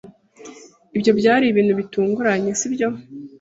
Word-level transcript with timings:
Ibyo 0.95 1.11
byari 1.19 1.45
ibintu 1.47 1.73
bitunguranye, 1.79 2.51
sibyo? 2.59 2.87